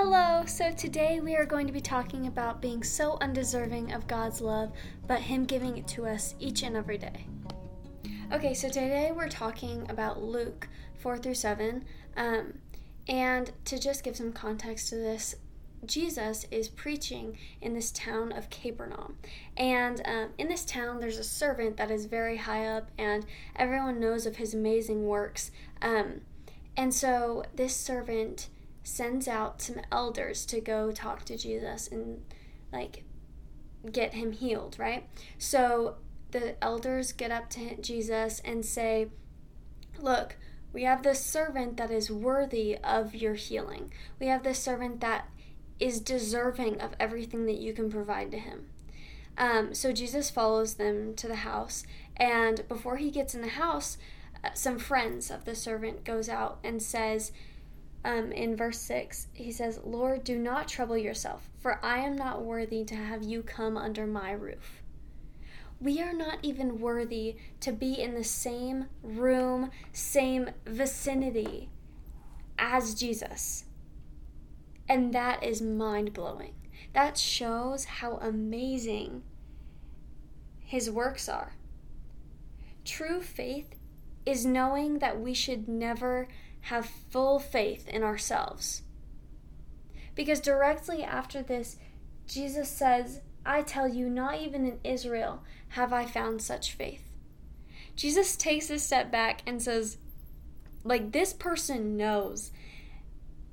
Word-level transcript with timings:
Hello! 0.00 0.44
So 0.46 0.70
today 0.70 1.18
we 1.18 1.34
are 1.34 1.44
going 1.44 1.66
to 1.66 1.72
be 1.72 1.80
talking 1.80 2.28
about 2.28 2.62
being 2.62 2.84
so 2.84 3.18
undeserving 3.20 3.92
of 3.92 4.06
God's 4.06 4.40
love, 4.40 4.70
but 5.08 5.18
Him 5.18 5.44
giving 5.44 5.76
it 5.76 5.88
to 5.88 6.06
us 6.06 6.36
each 6.38 6.62
and 6.62 6.76
every 6.76 6.98
day. 6.98 7.26
Okay, 8.32 8.54
so 8.54 8.68
today 8.68 9.10
we're 9.12 9.28
talking 9.28 9.84
about 9.90 10.22
Luke 10.22 10.68
4 11.00 11.18
through 11.18 11.34
7. 11.34 11.84
Um, 12.16 12.60
and 13.08 13.50
to 13.64 13.76
just 13.76 14.04
give 14.04 14.16
some 14.16 14.32
context 14.32 14.88
to 14.90 14.94
this, 14.94 15.34
Jesus 15.84 16.46
is 16.52 16.68
preaching 16.68 17.36
in 17.60 17.74
this 17.74 17.90
town 17.90 18.30
of 18.30 18.50
Capernaum. 18.50 19.16
And 19.56 20.00
um, 20.04 20.28
in 20.38 20.46
this 20.46 20.64
town, 20.64 21.00
there's 21.00 21.18
a 21.18 21.24
servant 21.24 21.76
that 21.76 21.90
is 21.90 22.04
very 22.04 22.36
high 22.36 22.66
up, 22.66 22.92
and 22.98 23.26
everyone 23.56 23.98
knows 23.98 24.26
of 24.26 24.36
his 24.36 24.54
amazing 24.54 25.06
works. 25.06 25.50
Um, 25.82 26.20
and 26.76 26.94
so 26.94 27.42
this 27.52 27.74
servant 27.74 28.48
sends 28.88 29.28
out 29.28 29.60
some 29.60 29.80
elders 29.92 30.46
to 30.46 30.60
go 30.60 30.90
talk 30.90 31.24
to 31.24 31.36
Jesus 31.36 31.88
and 31.88 32.22
like 32.72 33.04
get 33.92 34.14
him 34.14 34.32
healed, 34.32 34.76
right? 34.78 35.06
So 35.36 35.96
the 36.30 36.62
elders 36.62 37.12
get 37.12 37.30
up 37.30 37.50
to 37.50 37.80
Jesus 37.80 38.40
and 38.44 38.64
say, 38.64 39.08
Look, 40.00 40.36
we 40.72 40.84
have 40.84 41.02
this 41.02 41.24
servant 41.24 41.76
that 41.76 41.90
is 41.90 42.10
worthy 42.10 42.78
of 42.78 43.14
your 43.14 43.34
healing. 43.34 43.92
We 44.18 44.26
have 44.26 44.42
this 44.42 44.58
servant 44.58 45.00
that 45.00 45.28
is 45.78 46.00
deserving 46.00 46.80
of 46.80 46.92
everything 46.98 47.46
that 47.46 47.58
you 47.58 47.72
can 47.72 47.90
provide 47.90 48.30
to 48.32 48.38
him. 48.38 48.66
Um, 49.36 49.74
so 49.74 49.92
Jesus 49.92 50.30
follows 50.30 50.74
them 50.74 51.14
to 51.14 51.28
the 51.28 51.36
house, 51.36 51.84
and 52.16 52.66
before 52.68 52.96
he 52.96 53.10
gets 53.10 53.34
in 53.34 53.40
the 53.40 53.48
house, 53.48 53.96
uh, 54.42 54.50
some 54.54 54.78
friends 54.78 55.30
of 55.30 55.44
the 55.44 55.54
servant 55.54 56.04
goes 56.04 56.28
out 56.28 56.58
and 56.64 56.82
says, 56.82 57.32
um, 58.04 58.32
in 58.32 58.56
verse 58.56 58.78
6, 58.78 59.28
he 59.32 59.50
says, 59.50 59.80
Lord, 59.84 60.24
do 60.24 60.38
not 60.38 60.68
trouble 60.68 60.96
yourself, 60.96 61.48
for 61.58 61.84
I 61.84 61.98
am 61.98 62.16
not 62.16 62.42
worthy 62.42 62.84
to 62.84 62.94
have 62.94 63.22
you 63.22 63.42
come 63.42 63.76
under 63.76 64.06
my 64.06 64.32
roof. 64.32 64.82
We 65.80 66.00
are 66.00 66.12
not 66.12 66.38
even 66.42 66.80
worthy 66.80 67.36
to 67.60 67.72
be 67.72 68.00
in 68.00 68.14
the 68.14 68.24
same 68.24 68.86
room, 69.02 69.70
same 69.92 70.50
vicinity 70.66 71.70
as 72.58 72.94
Jesus. 72.94 73.64
And 74.88 75.12
that 75.12 75.42
is 75.44 75.62
mind 75.62 76.12
blowing. 76.12 76.54
That 76.94 77.16
shows 77.16 77.84
how 77.84 78.16
amazing 78.16 79.22
his 80.58 80.90
works 80.90 81.28
are. 81.28 81.54
True 82.84 83.20
faith 83.20 83.74
is 84.24 84.44
knowing 84.44 84.98
that 84.98 85.20
we 85.20 85.34
should 85.34 85.68
never 85.68 86.28
have 86.62 86.86
full 86.86 87.38
faith 87.38 87.88
in 87.88 88.02
ourselves. 88.02 88.82
Because 90.14 90.40
directly 90.40 91.02
after 91.02 91.42
this, 91.42 91.76
Jesus 92.26 92.68
says, 92.68 93.20
I 93.46 93.62
tell 93.62 93.88
you, 93.88 94.10
not 94.10 94.40
even 94.40 94.66
in 94.66 94.80
Israel 94.84 95.42
have 95.70 95.92
I 95.92 96.04
found 96.04 96.42
such 96.42 96.74
faith. 96.74 97.04
Jesus 97.96 98.36
takes 98.36 98.70
a 98.70 98.78
step 98.78 99.10
back 99.10 99.42
and 99.46 99.62
says, 99.62 99.98
like, 100.84 101.12
this 101.12 101.32
person 101.32 101.96
knows 101.96 102.50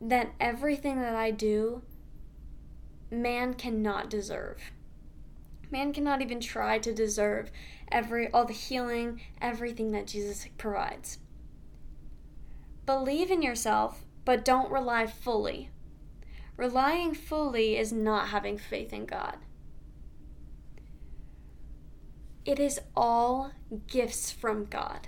that 0.01 0.33
everything 0.39 1.01
that 1.01 1.15
I 1.15 1.31
do, 1.31 1.81
man 3.09 3.53
cannot 3.53 4.09
deserve. 4.09 4.59
Man 5.71 5.93
cannot 5.93 6.21
even 6.21 6.39
try 6.39 6.79
to 6.79 6.93
deserve 6.93 7.49
every 7.91 8.31
all 8.31 8.45
the 8.45 8.53
healing, 8.53 9.21
everything 9.41 9.91
that 9.91 10.07
Jesus 10.07 10.47
provides. 10.57 11.17
Believe 12.85 13.31
in 13.31 13.41
yourself, 13.41 14.05
but 14.25 14.45
don't 14.45 14.71
rely 14.71 15.07
fully. 15.07 15.69
Relying 16.57 17.13
fully 17.13 17.77
is 17.77 17.91
not 17.91 18.29
having 18.29 18.57
faith 18.57 18.93
in 18.93 19.05
God. 19.05 19.37
It 22.45 22.59
is 22.59 22.79
all 22.95 23.51
gifts 23.87 24.31
from 24.31 24.65
God. 24.65 25.07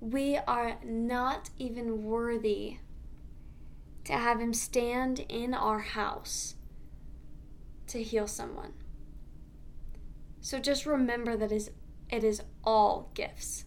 We 0.00 0.38
are 0.46 0.78
not 0.84 1.50
even 1.58 2.04
worthy 2.04 2.78
to 4.04 4.12
have 4.12 4.40
Him 4.40 4.54
stand 4.54 5.26
in 5.28 5.52
our 5.52 5.80
house 5.80 6.54
to 7.88 8.02
heal 8.02 8.28
someone. 8.28 8.72
So 10.40 10.60
just 10.60 10.86
remember 10.86 11.36
that 11.36 11.50
it 11.50 12.22
is 12.24 12.40
all 12.62 13.10
gifts. 13.14 13.65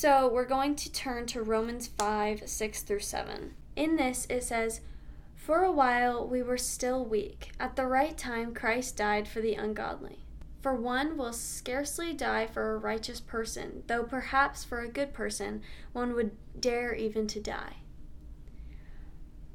So 0.00 0.26
we're 0.26 0.46
going 0.46 0.76
to 0.76 0.90
turn 0.90 1.26
to 1.26 1.42
Romans 1.42 1.86
5 1.86 2.48
6 2.48 2.82
through 2.84 3.00
7. 3.00 3.52
In 3.76 3.96
this, 3.96 4.26
it 4.30 4.42
says, 4.42 4.80
For 5.36 5.62
a 5.62 5.70
while 5.70 6.26
we 6.26 6.42
were 6.42 6.56
still 6.56 7.04
weak. 7.04 7.52
At 7.60 7.76
the 7.76 7.84
right 7.84 8.16
time, 8.16 8.54
Christ 8.54 8.96
died 8.96 9.28
for 9.28 9.42
the 9.42 9.56
ungodly. 9.56 10.24
For 10.62 10.74
one 10.74 11.18
will 11.18 11.34
scarcely 11.34 12.14
die 12.14 12.46
for 12.46 12.74
a 12.74 12.78
righteous 12.78 13.20
person, 13.20 13.82
though 13.88 14.04
perhaps 14.04 14.64
for 14.64 14.80
a 14.80 14.88
good 14.88 15.12
person 15.12 15.60
one 15.92 16.14
would 16.14 16.30
dare 16.58 16.94
even 16.94 17.26
to 17.26 17.38
die. 17.38 17.82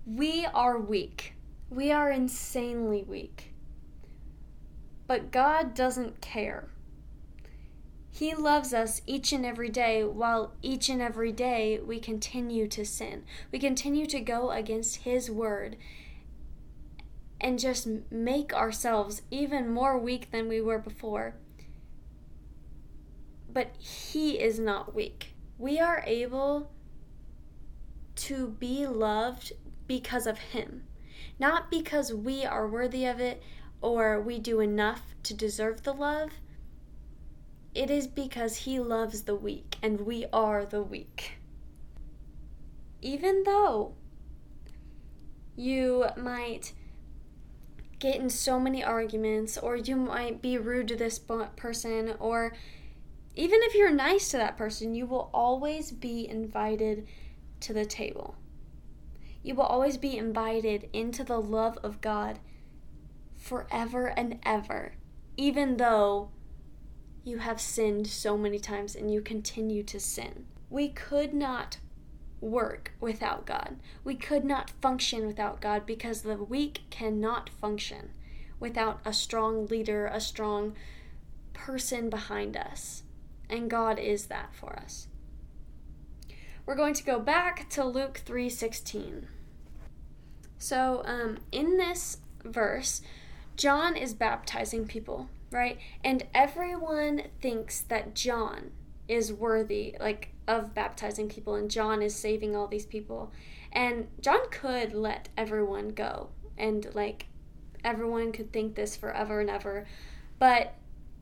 We 0.06 0.46
are 0.54 0.80
weak. 0.80 1.34
We 1.72 1.92
are 1.92 2.12
insanely 2.12 3.04
weak. 3.04 3.56
But 5.08 5.32
God 5.32 5.74
doesn't 5.74 6.22
care. 6.22 6.70
He 8.16 8.34
loves 8.34 8.74
us 8.74 9.02
each 9.06 9.34
and 9.34 9.46
every 9.46 9.68
day, 9.68 10.02
while 10.06 10.54
each 10.62 10.88
and 10.88 11.02
every 11.02 11.34
day 11.34 11.82
we 11.86 12.00
continue 12.00 12.66
to 12.70 12.86
sin. 12.86 13.26
We 13.52 13.60
continue 13.60 14.06
to 14.06 14.22
go 14.22 14.52
against 14.52 15.04
His 15.04 15.30
word 15.30 15.76
and 17.42 17.60
just 17.60 17.86
make 18.10 18.54
ourselves 18.54 19.22
even 19.32 19.70
more 19.70 20.00
weak 20.00 20.32
than 20.32 20.48
we 20.48 20.62
were 20.62 20.80
before. 20.80 21.36
But 23.52 23.76
He 23.80 24.40
is 24.40 24.60
not 24.60 24.96
weak. 24.96 25.34
We 25.58 25.82
are 25.82 26.02
able 26.08 26.72
to 28.16 28.48
be 28.48 28.88
loved 28.88 29.52
because 29.88 30.26
of 30.26 30.38
Him, 30.38 30.86
not 31.38 31.70
because 31.70 32.14
we 32.14 32.46
are 32.46 32.66
worthy 32.66 33.06
of 33.06 33.20
it 33.20 33.44
or 33.82 34.22
we 34.22 34.40
do 34.40 34.62
enough 34.62 35.02
to 35.24 35.34
deserve 35.34 35.84
the 35.84 35.94
love 35.94 36.30
it 37.76 37.92
is 37.92 38.08
because 38.08 38.56
he 38.58 38.80
loves 38.80 39.24
the 39.24 39.36
weak, 39.36 39.76
and 39.84 40.02
we 40.02 40.26
are 40.32 40.66
the 40.66 40.82
weak. 40.82 41.34
Even 43.02 43.44
though 43.44 43.94
you 45.58 46.06
might 46.16 46.74
get 48.00 48.16
in 48.16 48.30
so 48.30 48.60
many 48.60 48.82
arguments, 48.82 49.58
or 49.58 49.76
you 49.76 49.98
might 49.98 50.42
be 50.42 50.58
rude 50.58 50.88
to 50.88 50.96
this 50.96 51.20
person, 51.20 52.14
or 52.20 52.54
even 53.36 53.60
if 53.64 53.76
you're 53.76 53.92
nice 53.92 54.30
to 54.30 54.38
that 54.38 54.58
person, 54.58 54.96
you 54.96 55.06
will 55.06 55.30
always 55.34 55.92
be 55.92 56.28
invited 56.28 57.06
to 57.60 57.74
the 57.74 57.86
table. 57.86 58.36
You 59.44 59.56
will 59.56 59.64
always 59.64 59.98
be 59.98 60.18
invited 60.18 60.90
into 60.94 61.26
the 61.26 61.42
love 61.42 61.78
of 61.84 62.00
God 62.00 62.40
forever 63.36 64.08
and 64.08 64.40
ever, 64.44 64.94
even 65.36 65.76
though 65.76 66.32
you 67.26 67.40
have 67.40 67.60
sinned 67.60 68.06
so 68.06 68.38
many 68.38 68.60
times 68.60 68.96
and 68.96 69.12
you 69.12 69.20
continue 69.20 69.82
to 69.84 70.00
sin. 70.00 70.46
We 70.70 70.90
could 70.90 71.34
not 71.34 71.80
work 72.40 72.94
without 73.02 73.48
God. 73.48 73.78
We 74.04 74.14
could 74.14 74.46
not 74.46 74.70
function 74.70 75.26
without 75.26 75.60
God 75.60 75.88
because 75.88 76.22
the 76.22 76.38
weak 76.38 76.82
cannot 76.92 77.50
function 77.50 78.12
without 78.60 79.00
a 79.04 79.12
strong 79.12 79.66
leader, 79.66 80.06
a 80.06 80.22
strong 80.22 80.76
person 81.54 82.12
behind 82.12 82.56
us. 82.56 83.02
And 83.50 83.70
God 83.70 83.98
is 83.98 84.28
that 84.28 84.54
for 84.54 84.78
us. 84.78 85.08
We're 86.66 86.76
going 86.76 86.94
to 86.94 87.04
go 87.04 87.20
back 87.20 87.70
to 87.72 87.84
Luke 87.84 88.22
3:16. 88.26 89.28
So, 90.58 91.02
um, 91.06 91.40
in 91.52 91.78
this 91.78 92.18
verse, 92.44 93.02
John 93.56 93.96
is 93.96 94.14
baptizing 94.14 94.88
people 94.88 95.30
right? 95.52 95.78
And 96.04 96.26
everyone 96.34 97.24
thinks 97.42 97.82
that 97.82 98.16
John 98.16 98.72
is 99.08 99.32
worthy, 99.32 99.96
like, 100.00 100.30
of 100.48 100.74
baptizing 100.74 101.30
people, 101.30 101.56
and 101.56 101.70
John 101.70 102.02
is 102.02 102.16
saving 102.16 102.56
all 102.56 102.68
these 102.68 102.86
people. 102.86 103.32
And 103.72 104.08
John 104.20 104.50
could 104.52 104.94
let 104.94 105.30
everyone 105.38 105.90
go, 105.90 106.30
and, 106.58 106.88
like, 106.94 107.28
everyone 107.84 108.32
could 108.32 108.52
think 108.52 108.76
this 108.76 108.96
forever 108.96 109.40
and 109.40 109.50
ever. 109.50 109.86
But 110.40 110.74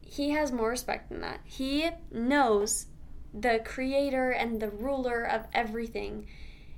he 0.01 0.31
has 0.31 0.51
more 0.51 0.69
respect 0.69 1.09
than 1.09 1.21
that. 1.21 1.41
He 1.43 1.89
knows 2.11 2.87
the 3.33 3.61
creator 3.63 4.31
and 4.31 4.59
the 4.59 4.69
ruler 4.69 5.23
of 5.23 5.47
everything. 5.53 6.27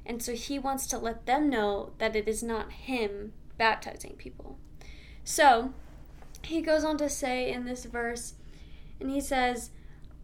And 0.06 0.24
so 0.24 0.34
he 0.34 0.58
wants 0.58 0.88
to 0.88 0.98
let 0.98 1.26
them 1.26 1.50
know 1.50 1.94
that 1.98 2.16
it 2.16 2.28
is 2.28 2.42
not 2.42 2.72
him 2.72 3.34
baptizing 3.58 4.16
people. 4.18 4.58
So, 5.24 5.74
he 6.46 6.62
goes 6.62 6.84
on 6.84 6.98
to 6.98 7.10
say 7.10 7.52
in 7.52 7.66
this 7.66 7.86
verse, 7.86 8.36
and 9.00 9.10
he 9.10 9.22
says, 9.22 9.72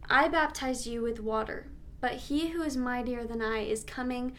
I 0.08 0.28
baptize 0.28 0.86
you 0.86 1.02
with 1.02 1.20
water, 1.20 1.68
but 2.00 2.12
he 2.12 2.48
who 2.48 2.62
is 2.62 2.76
mightier 2.76 3.24
than 3.24 3.40
I 3.40 3.60
is 3.60 3.84
coming, 3.84 4.36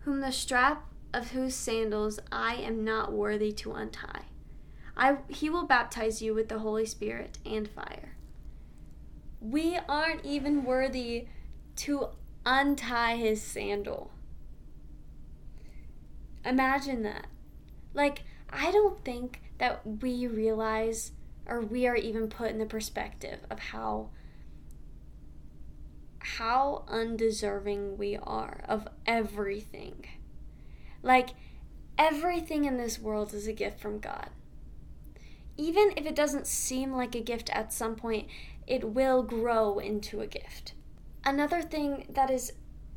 whom 0.00 0.20
the 0.20 0.32
strap 0.32 0.86
of 1.12 1.30
whose 1.30 1.54
sandals 1.54 2.18
I 2.30 2.56
am 2.56 2.84
not 2.84 3.12
worthy 3.12 3.52
to 3.52 3.72
untie. 3.72 4.24
I, 4.96 5.18
he 5.28 5.50
will 5.50 5.66
baptize 5.66 6.22
you 6.22 6.34
with 6.34 6.48
the 6.48 6.60
Holy 6.60 6.86
Spirit 6.86 7.38
and 7.44 7.68
fire. 7.68 8.16
We 9.40 9.78
aren't 9.88 10.24
even 10.24 10.64
worthy 10.64 11.26
to 11.76 12.08
untie 12.44 13.16
his 13.16 13.42
sandal. 13.42 14.10
Imagine 16.44 17.02
that. 17.02 17.26
Like, 17.92 18.22
I 18.50 18.70
don't 18.70 19.04
think 19.04 19.40
that 19.58 19.80
we 19.84 20.26
realize 20.26 21.12
or 21.46 21.60
we 21.60 21.86
are 21.86 21.96
even 21.96 22.28
put 22.28 22.50
in 22.50 22.58
the 22.58 22.66
perspective 22.66 23.40
of 23.50 23.58
how 23.58 24.10
how 26.18 26.84
undeserving 26.88 27.96
we 27.96 28.16
are 28.16 28.64
of 28.68 28.88
everything. 29.06 30.04
Like 31.02 31.30
everything 31.96 32.64
in 32.64 32.78
this 32.78 32.98
world 32.98 33.32
is 33.32 33.46
a 33.46 33.52
gift 33.52 33.78
from 33.78 34.00
God. 34.00 34.30
Even 35.56 35.92
if 35.96 36.04
it 36.04 36.16
doesn't 36.16 36.48
seem 36.48 36.92
like 36.92 37.14
a 37.14 37.20
gift 37.20 37.48
at 37.50 37.72
some 37.72 37.94
point, 37.94 38.26
it 38.66 38.92
will 38.92 39.22
grow 39.22 39.78
into 39.78 40.20
a 40.20 40.26
gift. 40.26 40.74
Another 41.24 41.62
thing 41.62 42.06
that 42.10 42.30
is 42.30 42.52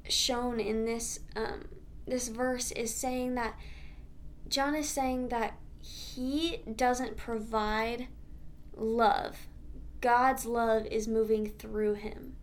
shown 0.07 0.59
in 0.59 0.85
this 0.85 1.19
um, 1.35 1.65
this 2.07 2.29
verse 2.29 2.71
is 2.71 2.93
saying 2.93 3.35
that 3.35 3.55
John 4.47 4.73
is 4.73 4.89
saying 4.89 5.29
that 5.29 5.53
he 5.89 6.61
doesn't 6.75 7.17
provide 7.17 8.07
love. 8.75 9.47
God's 10.01 10.45
love 10.45 10.85
is 10.85 11.07
moving 11.07 11.47
through 11.47 11.95
him. 11.95 12.35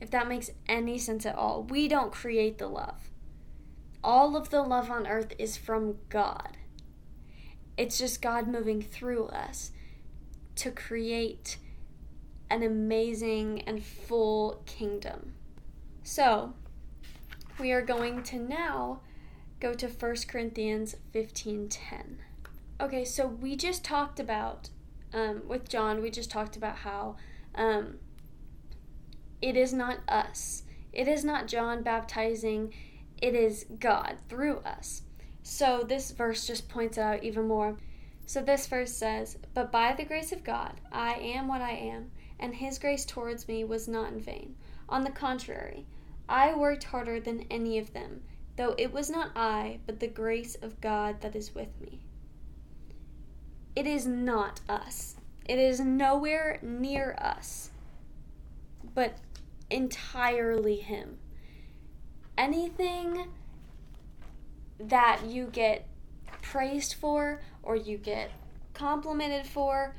If 0.00 0.10
that 0.10 0.28
makes 0.28 0.50
any 0.68 0.98
sense 0.98 1.24
at 1.24 1.36
all, 1.36 1.62
we 1.62 1.86
don't 1.86 2.12
create 2.12 2.58
the 2.58 2.66
love. 2.66 3.10
All 4.02 4.36
of 4.36 4.50
the 4.50 4.62
love 4.62 4.90
on 4.90 5.06
earth 5.06 5.32
is 5.38 5.56
from 5.56 5.98
God. 6.08 6.56
It's 7.76 7.98
just 7.98 8.20
God 8.22 8.48
moving 8.48 8.82
through 8.82 9.26
us 9.26 9.70
to 10.56 10.70
create 10.70 11.58
an 12.50 12.62
amazing 12.62 13.62
and 13.62 13.82
full 13.82 14.62
kingdom. 14.66 15.34
So, 16.02 16.54
we 17.58 17.72
are 17.72 17.82
going 17.82 18.22
to 18.24 18.38
now 18.38 19.00
go 19.60 19.72
to 19.74 19.88
1 19.88 20.28
Corinthians 20.28 20.96
15:10. 21.12 22.18
Okay, 22.78 23.06
so 23.06 23.26
we 23.26 23.56
just 23.56 23.84
talked 23.84 24.20
about 24.20 24.68
um, 25.14 25.42
with 25.48 25.66
John, 25.66 26.02
we 26.02 26.10
just 26.10 26.30
talked 26.30 26.56
about 26.56 26.76
how 26.76 27.16
um, 27.54 27.96
it 29.40 29.56
is 29.56 29.72
not 29.72 30.00
us. 30.08 30.64
It 30.92 31.08
is 31.08 31.24
not 31.24 31.48
John 31.48 31.82
baptizing, 31.82 32.74
it 33.22 33.34
is 33.34 33.64
God 33.78 34.18
through 34.28 34.58
us. 34.58 35.02
So 35.42 35.84
this 35.88 36.10
verse 36.10 36.46
just 36.46 36.68
points 36.68 36.98
out 36.98 37.24
even 37.24 37.48
more. 37.48 37.78
So 38.26 38.42
this 38.42 38.66
verse 38.66 38.92
says, 38.92 39.38
But 39.54 39.72
by 39.72 39.94
the 39.94 40.04
grace 40.04 40.32
of 40.32 40.44
God, 40.44 40.74
I 40.92 41.14
am 41.14 41.48
what 41.48 41.62
I 41.62 41.72
am, 41.72 42.10
and 42.38 42.54
his 42.54 42.78
grace 42.78 43.06
towards 43.06 43.48
me 43.48 43.64
was 43.64 43.88
not 43.88 44.12
in 44.12 44.20
vain. 44.20 44.54
On 44.88 45.02
the 45.02 45.10
contrary, 45.10 45.86
I 46.28 46.54
worked 46.54 46.84
harder 46.84 47.20
than 47.20 47.46
any 47.50 47.78
of 47.78 47.94
them, 47.94 48.22
though 48.56 48.74
it 48.76 48.92
was 48.92 49.08
not 49.08 49.30
I, 49.34 49.78
but 49.86 50.00
the 50.00 50.08
grace 50.08 50.56
of 50.56 50.80
God 50.82 51.22
that 51.22 51.34
is 51.34 51.54
with 51.54 51.80
me. 51.80 52.00
It 53.76 53.86
is 53.86 54.06
not 54.06 54.62
us. 54.70 55.16
It 55.44 55.58
is 55.58 55.80
nowhere 55.80 56.58
near 56.62 57.14
us, 57.20 57.70
but 58.94 59.18
entirely 59.68 60.76
Him. 60.76 61.18
Anything 62.38 63.28
that 64.80 65.26
you 65.26 65.46
get 65.52 65.86
praised 66.40 66.94
for 66.94 67.42
or 67.62 67.76
you 67.76 67.98
get 67.98 68.30
complimented 68.72 69.46
for, 69.46 69.94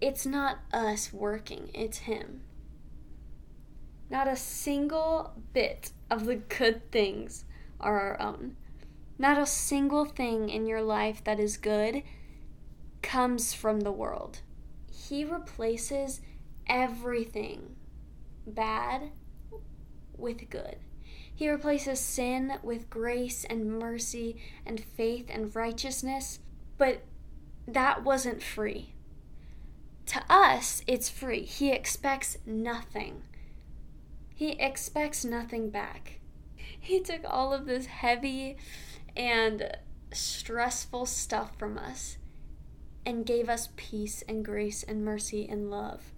it's 0.00 0.24
not 0.24 0.58
us 0.72 1.12
working, 1.12 1.70
it's 1.74 1.98
Him. 1.98 2.40
Not 4.08 4.26
a 4.26 4.36
single 4.36 5.34
bit 5.52 5.90
of 6.10 6.24
the 6.24 6.36
good 6.36 6.90
things 6.90 7.44
are 7.78 8.00
our 8.00 8.20
own. 8.20 8.56
Not 9.18 9.38
a 9.38 9.46
single 9.46 10.06
thing 10.06 10.48
in 10.48 10.66
your 10.66 10.82
life 10.82 11.22
that 11.24 11.38
is 11.38 11.58
good 11.58 12.02
comes 13.06 13.54
from 13.54 13.80
the 13.80 13.92
world. 13.92 14.40
He 14.90 15.24
replaces 15.24 16.20
everything 16.68 17.76
bad 18.44 19.12
with 20.16 20.50
good. 20.50 20.78
He 21.32 21.48
replaces 21.48 22.00
sin 22.00 22.54
with 22.64 22.90
grace 22.90 23.44
and 23.44 23.78
mercy 23.78 24.42
and 24.66 24.80
faith 24.80 25.26
and 25.28 25.54
righteousness, 25.54 26.40
but 26.78 27.02
that 27.68 28.02
wasn't 28.02 28.42
free. 28.42 28.94
To 30.06 30.24
us, 30.28 30.82
it's 30.88 31.08
free. 31.08 31.44
He 31.44 31.70
expects 31.70 32.38
nothing. 32.44 33.22
He 34.34 34.52
expects 34.52 35.24
nothing 35.24 35.70
back. 35.70 36.18
He 36.56 36.98
took 36.98 37.20
all 37.24 37.54
of 37.54 37.66
this 37.66 37.86
heavy 37.86 38.56
and 39.16 39.76
stressful 40.12 41.06
stuff 41.06 41.56
from 41.56 41.78
us 41.78 42.18
and 43.06 43.24
gave 43.24 43.48
us 43.48 43.70
peace 43.76 44.22
and 44.28 44.44
grace 44.44 44.82
and 44.82 45.04
mercy 45.04 45.48
and 45.48 45.70
love 45.70 46.12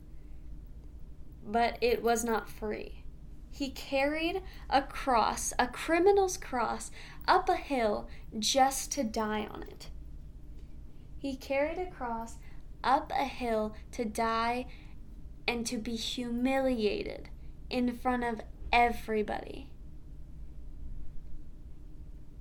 but 1.49 1.79
it 1.81 2.03
was 2.03 2.23
not 2.23 2.49
free. 2.49 3.03
He 3.51 3.71
carried 3.71 4.43
a 4.69 4.83
cross, 4.83 5.53
a 5.59 5.67
criminal's 5.67 6.37
cross, 6.37 6.91
up 7.27 7.49
a 7.49 7.57
hill 7.57 8.09
just 8.39 8.93
to 8.93 9.03
die 9.03 9.49
on 9.51 9.63
it. 9.63 9.89
He 11.19 11.35
carried 11.35 11.79
a 11.79 11.91
cross 11.91 12.37
up 12.85 13.11
a 13.19 13.25
hill 13.25 13.75
to 13.93 14.05
die 14.05 14.67
and 15.49 15.67
to 15.67 15.79
be 15.79 15.97
humiliated 15.97 17.31
in 17.71 17.97
front 17.97 18.23
of 18.23 18.43
everybody. 18.73 19.71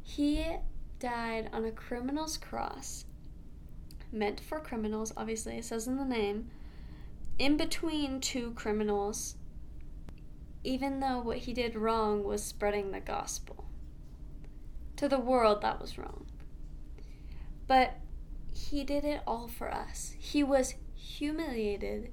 He 0.04 0.46
died 1.00 1.50
on 1.54 1.66
a 1.66 1.72
criminal's 1.72 2.38
cross, 2.38 3.06
meant 4.12 4.40
for 4.40 4.60
criminals, 4.60 5.14
obviously, 5.18 5.58
it 5.58 5.66
says 5.66 5.88
in 5.88 5.98
the 5.98 6.06
name, 6.06 6.50
in 7.40 7.58
between 7.58 8.20
two 8.20 8.52
criminals, 8.52 9.36
even 10.64 11.00
though 11.00 11.20
what 11.20 11.38
he 11.40 11.54
did 11.54 11.76
wrong 11.76 12.24
was 12.24 12.44
spreading 12.44 12.92
the 12.92 13.00
gospel. 13.00 13.66
To 14.98 15.08
the 15.08 15.20
world, 15.20 15.62
that 15.62 15.80
was 15.80 15.98
wrong. 15.98 16.26
But 17.68 17.98
he 18.54 18.84
did 18.84 19.04
it 19.04 19.22
all 19.28 19.48
for 19.48 19.72
us. 19.72 20.16
He 20.18 20.44
was 20.44 20.76
humiliated, 20.96 22.12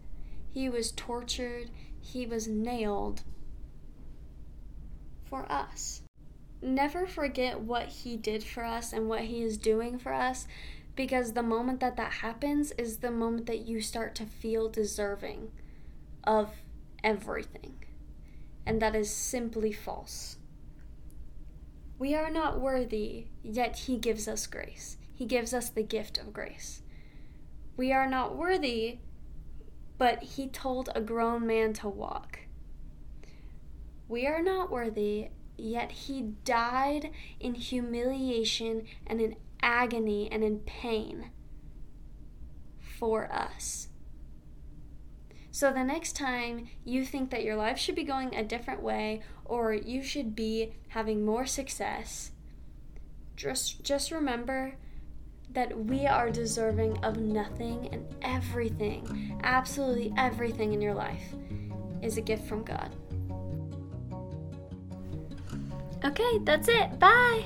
he 0.50 0.68
was 0.68 0.92
tortured, 0.92 1.70
he 2.00 2.26
was 2.26 2.46
nailed 2.46 3.22
for 5.24 5.50
us. 5.50 6.02
Never 6.60 7.06
forget 7.06 7.60
what 7.60 7.88
he 7.88 8.16
did 8.16 8.44
for 8.44 8.64
us 8.64 8.92
and 8.92 9.08
what 9.08 9.22
he 9.22 9.42
is 9.42 9.58
doing 9.58 9.98
for 9.98 10.12
us 10.12 10.46
because 10.96 11.32
the 11.32 11.42
moment 11.42 11.80
that 11.80 11.96
that 11.96 12.12
happens 12.14 12.72
is 12.72 12.98
the 12.98 13.10
moment 13.10 13.46
that 13.46 13.66
you 13.66 13.80
start 13.80 14.14
to 14.16 14.26
feel 14.26 14.68
deserving 14.68 15.50
of 16.22 16.50
everything. 17.02 17.84
And 18.66 18.80
that 18.80 18.94
is 18.94 19.10
simply 19.10 19.72
false. 19.72 20.36
We 21.98 22.14
are 22.14 22.30
not 22.30 22.60
worthy, 22.60 23.26
yet 23.42 23.76
He 23.76 23.98
gives 23.98 24.26
us 24.28 24.46
grace. 24.46 24.96
He 25.14 25.26
gives 25.26 25.52
us 25.52 25.70
the 25.70 25.82
gift 25.82 26.18
of 26.18 26.32
grace. 26.32 26.82
We 27.76 27.92
are 27.92 28.08
not 28.08 28.36
worthy, 28.36 28.98
but 29.98 30.22
He 30.22 30.48
told 30.48 30.90
a 30.94 31.00
grown 31.00 31.46
man 31.46 31.72
to 31.74 31.88
walk. 31.88 32.40
We 34.08 34.26
are 34.26 34.42
not 34.42 34.70
worthy, 34.70 35.28
yet 35.56 35.92
He 35.92 36.22
died 36.44 37.10
in 37.40 37.54
humiliation 37.54 38.86
and 39.06 39.20
in 39.20 39.36
agony 39.64 40.28
and 40.30 40.44
in 40.44 40.59
pain 40.61 41.30
for 42.99 43.33
us. 43.33 43.88
So 45.50 45.73
the 45.73 45.83
next 45.83 46.14
time 46.16 46.68
you 46.85 47.04
think 47.04 47.30
that 47.30 47.42
your 47.42 47.56
life 47.56 47.78
should 47.78 47.94
be 47.94 48.04
going 48.04 48.35
a 48.35 48.44
different 48.44 48.83
way 48.83 49.23
or 49.44 49.73
you 49.73 50.02
should 50.02 50.37
be 50.37 50.75
having 50.88 51.25
more 51.25 51.47
success, 51.47 52.33
just 53.37 53.83
just 53.83 54.11
remember 54.11 54.75
that 55.52 55.87
we 55.87 56.06
are 56.06 56.30
deserving 56.30 56.99
of 57.04 57.16
nothing 57.16 57.88
and 57.92 58.04
everything, 58.23 59.40
absolutely 59.44 60.12
everything 60.16 60.73
in 60.73 60.83
your 60.83 60.94
life 60.94 61.35
is 62.02 62.18
a 62.18 62.21
gift 62.21 62.47
from 62.49 62.64
God. 62.64 62.94
Okay, 66.04 66.38
that's 66.44 66.68
it. 66.68 66.99
Bye. 66.99 67.44